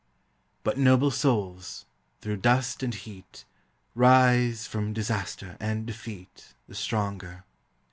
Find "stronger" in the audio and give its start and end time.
6.73-7.43